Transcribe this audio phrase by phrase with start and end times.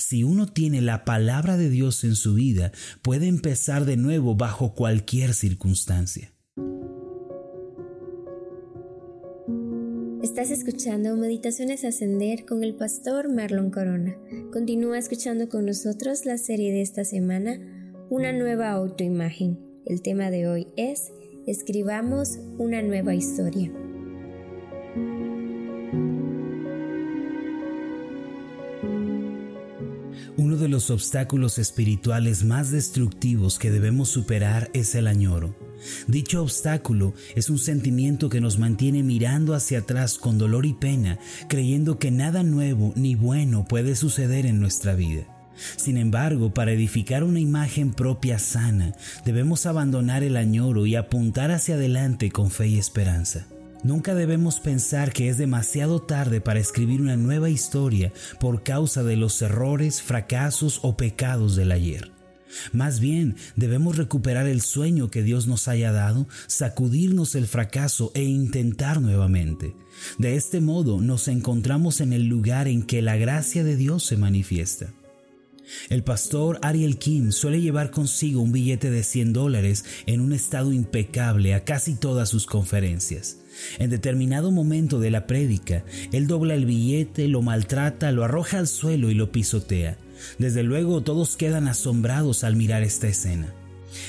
[0.00, 4.74] si uno tiene la palabra de Dios en su vida, puede empezar de nuevo bajo
[4.74, 6.32] cualquier circunstancia.
[10.22, 14.16] Estás escuchando Meditaciones Ascender con el pastor Marlon Corona.
[14.52, 17.58] Continúa escuchando con nosotros la serie de esta semana,
[18.10, 19.58] Una nueva autoimagen.
[19.86, 21.12] El tema de hoy es
[21.46, 23.72] Escribamos una nueva historia.
[30.40, 35.54] Uno de los obstáculos espirituales más destructivos que debemos superar es el añoro.
[36.06, 41.18] Dicho obstáculo es un sentimiento que nos mantiene mirando hacia atrás con dolor y pena,
[41.50, 45.26] creyendo que nada nuevo ni bueno puede suceder en nuestra vida.
[45.76, 48.94] Sin embargo, para edificar una imagen propia sana,
[49.26, 53.46] debemos abandonar el añoro y apuntar hacia adelante con fe y esperanza.
[53.82, 59.16] Nunca debemos pensar que es demasiado tarde para escribir una nueva historia por causa de
[59.16, 62.12] los errores, fracasos o pecados del ayer.
[62.72, 68.24] Más bien, debemos recuperar el sueño que Dios nos haya dado, sacudirnos el fracaso e
[68.24, 69.74] intentar nuevamente.
[70.18, 74.16] De este modo nos encontramos en el lugar en que la gracia de Dios se
[74.16, 74.92] manifiesta.
[75.88, 80.72] El pastor Ariel Kim suele llevar consigo un billete de 100 dólares en un estado
[80.72, 83.38] impecable a casi todas sus conferencias.
[83.78, 88.68] En determinado momento de la prédica, él dobla el billete, lo maltrata, lo arroja al
[88.68, 89.98] suelo y lo pisotea.
[90.38, 93.54] Desde luego todos quedan asombrados al mirar esta escena.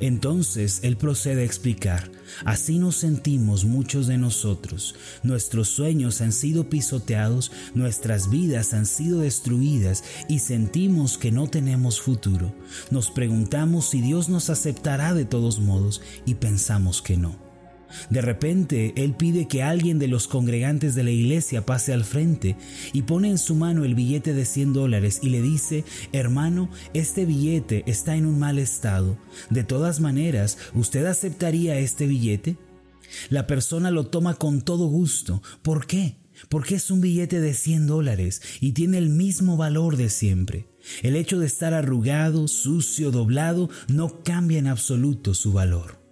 [0.00, 2.10] Entonces él procede a explicar,
[2.44, 9.20] así nos sentimos muchos de nosotros, nuestros sueños han sido pisoteados, nuestras vidas han sido
[9.20, 12.54] destruidas y sentimos que no tenemos futuro.
[12.90, 17.43] Nos preguntamos si Dios nos aceptará de todos modos y pensamos que no.
[18.10, 22.56] De repente, él pide que alguien de los congregantes de la iglesia pase al frente
[22.92, 27.24] y pone en su mano el billete de 100 dólares y le dice, hermano, este
[27.24, 29.18] billete está en un mal estado.
[29.50, 32.56] De todas maneras, ¿usted aceptaría este billete?
[33.30, 35.42] La persona lo toma con todo gusto.
[35.62, 36.16] ¿Por qué?
[36.48, 40.68] Porque es un billete de 100 dólares y tiene el mismo valor de siempre.
[41.02, 46.03] El hecho de estar arrugado, sucio, doblado, no cambia en absoluto su valor.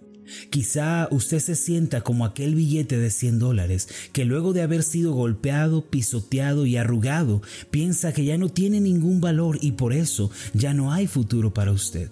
[0.49, 5.13] Quizá usted se sienta como aquel billete de 100 dólares que luego de haber sido
[5.13, 10.73] golpeado, pisoteado y arrugado, piensa que ya no tiene ningún valor y por eso ya
[10.73, 12.09] no hay futuro para usted.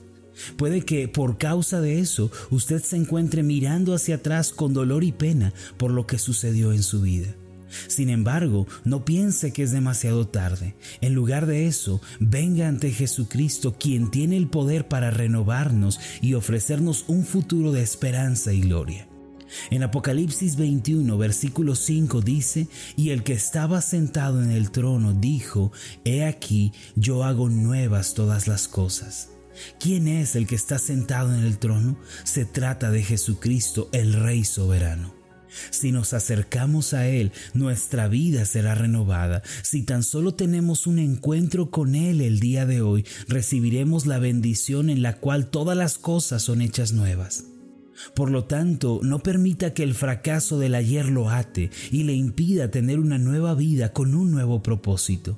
[0.57, 5.11] Puede que por causa de eso usted se encuentre mirando hacia atrás con dolor y
[5.11, 7.35] pena por lo que sucedió en su vida.
[7.87, 10.75] Sin embargo, no piense que es demasiado tarde.
[11.01, 17.05] En lugar de eso, venga ante Jesucristo, quien tiene el poder para renovarnos y ofrecernos
[17.07, 19.07] un futuro de esperanza y gloria.
[19.69, 25.71] En Apocalipsis 21, versículo 5 dice, y el que estaba sentado en el trono dijo,
[26.05, 29.29] He aquí, yo hago nuevas todas las cosas.
[29.79, 31.97] ¿Quién es el que está sentado en el trono?
[32.23, 35.20] Se trata de Jesucristo, el Rey soberano.
[35.69, 39.43] Si nos acercamos a Él, nuestra vida será renovada.
[39.63, 44.89] Si tan solo tenemos un encuentro con Él el día de hoy, recibiremos la bendición
[44.89, 47.45] en la cual todas las cosas son hechas nuevas.
[48.15, 52.71] Por lo tanto, no permita que el fracaso del ayer lo ate y le impida
[52.71, 55.37] tener una nueva vida con un nuevo propósito.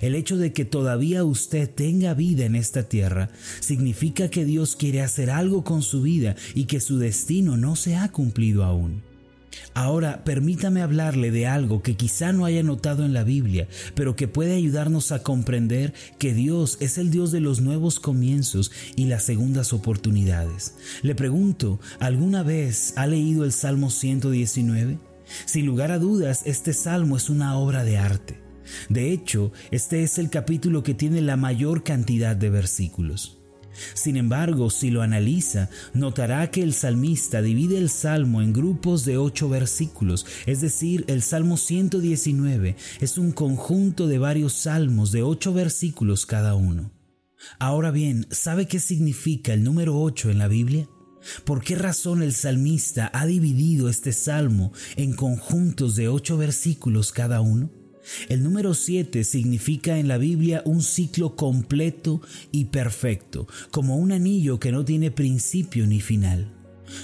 [0.00, 3.30] El hecho de que todavía usted tenga vida en esta tierra
[3.60, 7.96] significa que Dios quiere hacer algo con su vida y que su destino no se
[7.96, 9.07] ha cumplido aún.
[9.74, 14.28] Ahora permítame hablarle de algo que quizá no haya notado en la Biblia, pero que
[14.28, 19.24] puede ayudarnos a comprender que Dios es el Dios de los nuevos comienzos y las
[19.24, 20.74] segundas oportunidades.
[21.02, 24.98] Le pregunto, ¿alguna vez ha leído el Salmo 119?
[25.44, 28.40] Sin lugar a dudas, este salmo es una obra de arte.
[28.88, 33.37] De hecho, este es el capítulo que tiene la mayor cantidad de versículos.
[33.94, 39.18] Sin embargo, si lo analiza, notará que el salmista divide el salmo en grupos de
[39.18, 45.52] ocho versículos, es decir, el Salmo 119 es un conjunto de varios salmos de ocho
[45.52, 46.90] versículos cada uno.
[47.58, 50.88] Ahora bien, ¿sabe qué significa el número ocho en la Biblia?
[51.44, 57.40] ¿Por qué razón el salmista ha dividido este salmo en conjuntos de ocho versículos cada
[57.40, 57.70] uno?
[58.28, 62.20] El número 7 significa en la Biblia un ciclo completo
[62.52, 66.54] y perfecto, como un anillo que no tiene principio ni final.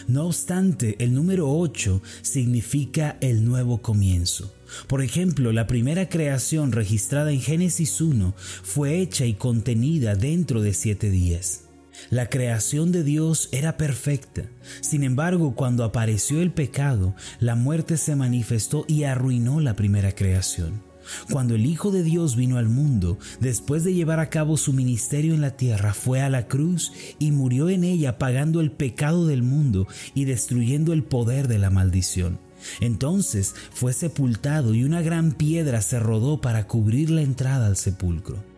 [0.08, 4.54] No obstante, el número 8 significa el nuevo comienzo.
[4.86, 10.74] Por ejemplo, la primera creación registrada en Génesis 1 fue hecha y contenida dentro de
[10.74, 11.64] siete días.
[12.10, 14.46] La creación de Dios era perfecta.
[14.80, 20.82] Sin embargo, cuando apareció el pecado, la muerte se manifestó y arruinó la primera creación.
[21.30, 25.34] Cuando el Hijo de Dios vino al mundo, después de llevar a cabo su ministerio
[25.34, 29.42] en la tierra, fue a la cruz y murió en ella pagando el pecado del
[29.42, 32.38] mundo y destruyendo el poder de la maldición.
[32.80, 38.53] Entonces fue sepultado y una gran piedra se rodó para cubrir la entrada al sepulcro.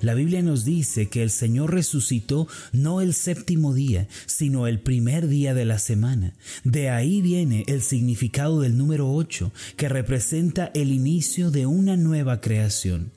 [0.00, 5.28] La Biblia nos dice que el Señor resucitó no el séptimo día, sino el primer
[5.28, 6.34] día de la semana.
[6.64, 12.40] De ahí viene el significado del número 8, que representa el inicio de una nueva
[12.40, 13.12] creación.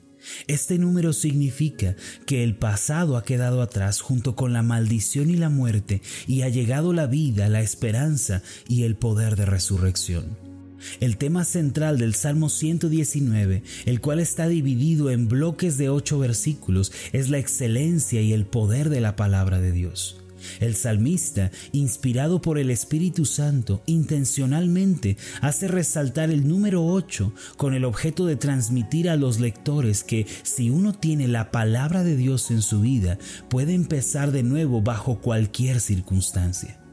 [0.46, 1.96] Este número significa
[2.26, 6.48] que el pasado ha quedado atrás junto con la maldición y la muerte y ha
[6.48, 10.53] llegado la vida, la esperanza y el poder de resurrección.
[11.00, 16.92] El tema central del Salmo 119, el cual está dividido en bloques de ocho versículos,
[17.12, 20.24] es la excelencia y el poder de la palabra de Dios.
[20.60, 27.84] El salmista, inspirado por el Espíritu Santo, intencionalmente hace resaltar el número 8 con el
[27.84, 32.62] objeto de transmitir a los lectores que si uno tiene la palabra de Dios en
[32.62, 36.83] su vida, puede empezar de nuevo bajo cualquier circunstancia.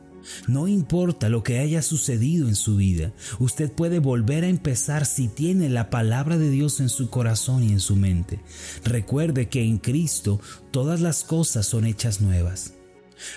[0.47, 5.27] No importa lo que haya sucedido en su vida, usted puede volver a empezar si
[5.27, 8.39] tiene la palabra de Dios en su corazón y en su mente.
[8.83, 10.39] Recuerde que en Cristo
[10.71, 12.73] todas las cosas son hechas nuevas.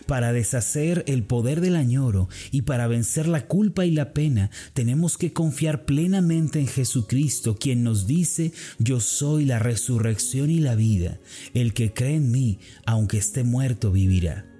[0.06, 5.18] Para deshacer el poder del añoro y para vencer la culpa y la pena, tenemos
[5.18, 11.18] que confiar plenamente en Jesucristo, quien nos dice, yo soy la resurrección y la vida.
[11.52, 14.53] El que cree en mí, aunque esté muerto, vivirá.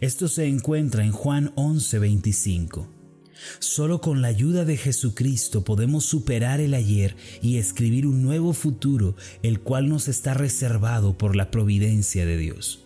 [0.00, 2.88] Esto se encuentra en Juan 11:25.
[3.58, 9.16] Solo con la ayuda de Jesucristo podemos superar el ayer y escribir un nuevo futuro,
[9.42, 12.82] el cual nos está reservado por la providencia de Dios.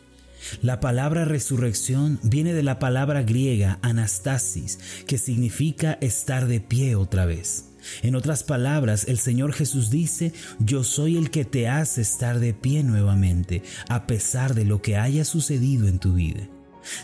[0.62, 7.26] La palabra resurrección viene de la palabra griega anastasis, que significa estar de pie otra
[7.26, 7.66] vez.
[8.02, 12.54] En otras palabras, el Señor Jesús dice, yo soy el que te hace estar de
[12.54, 16.48] pie nuevamente, a pesar de lo que haya sucedido en tu vida.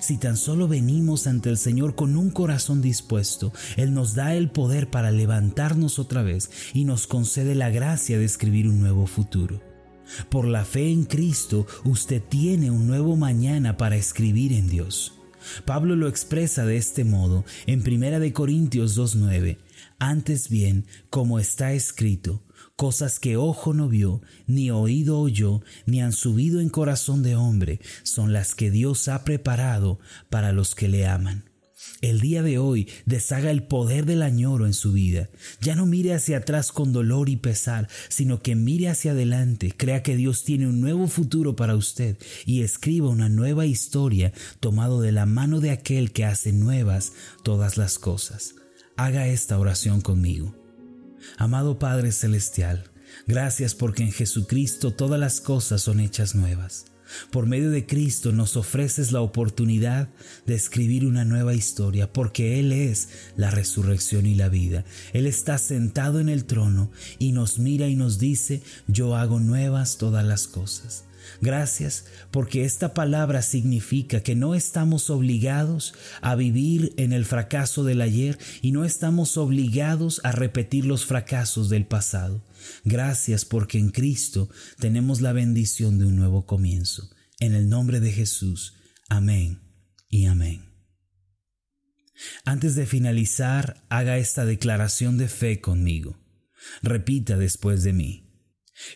[0.01, 4.51] Si tan solo venimos ante el Señor con un corazón dispuesto, Él nos da el
[4.51, 9.61] poder para levantarnos otra vez y nos concede la gracia de escribir un nuevo futuro.
[10.29, 15.15] Por la fe en Cristo, usted tiene un nuevo mañana para escribir en Dios.
[15.65, 19.59] Pablo lo expresa de este modo en 1 Corintios 2.9.
[19.99, 22.43] Antes bien, como está escrito,
[22.77, 27.81] cosas que ojo no vio, ni oído oyó, ni han subido en corazón de hombre,
[28.03, 29.99] son las que Dios ha preparado
[30.31, 31.45] para los que le aman.
[32.01, 35.29] El día de hoy deshaga el poder del añoro en su vida.
[35.61, 40.03] Ya no mire hacia atrás con dolor y pesar, sino que mire hacia adelante, crea
[40.03, 45.13] que Dios tiene un nuevo futuro para usted y escriba una nueva historia tomado de
[45.13, 47.13] la mano de aquel que hace nuevas
[47.43, 48.55] todas las cosas.
[48.97, 50.66] Haga esta oración conmigo.
[51.39, 52.91] Amado Padre Celestial,
[53.27, 56.87] gracias porque en Jesucristo todas las cosas son hechas nuevas.
[57.31, 60.09] Por medio de Cristo nos ofreces la oportunidad
[60.45, 64.85] de escribir una nueva historia, porque Él es la resurrección y la vida.
[65.13, 69.99] Él está sentado en el trono y nos mira y nos dice, yo hago nuevas
[69.99, 71.05] todas las cosas.
[71.41, 78.01] Gracias porque esta palabra significa que no estamos obligados a vivir en el fracaso del
[78.01, 82.45] ayer y no estamos obligados a repetir los fracasos del pasado.
[82.85, 87.11] Gracias porque en Cristo tenemos la bendición de un nuevo comienzo.
[87.39, 88.75] En el nombre de Jesús.
[89.09, 89.61] Amén
[90.09, 90.65] y amén.
[92.45, 96.19] Antes de finalizar, haga esta declaración de fe conmigo.
[96.83, 98.26] Repita después de mí.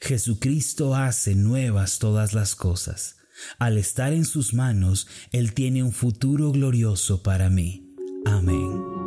[0.00, 3.16] Jesucristo hace nuevas todas las cosas.
[3.58, 7.94] Al estar en sus manos, Él tiene un futuro glorioso para mí.
[8.26, 9.00] Amén.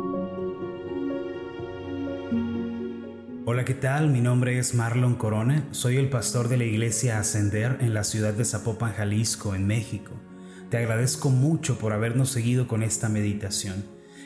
[3.46, 4.08] Hola, ¿qué tal?
[4.08, 5.68] Mi nombre es Marlon Corona.
[5.70, 10.12] Soy el pastor de la iglesia Ascender en la ciudad de Zapopan, Jalisco, en México.
[10.70, 13.93] Te agradezco mucho por habernos seguido con esta meditación.